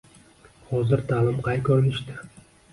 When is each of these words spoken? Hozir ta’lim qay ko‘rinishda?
Hozir 0.71 1.05
ta’lim 1.13 1.37
qay 1.51 1.63
ko‘rinishda? 1.71 2.21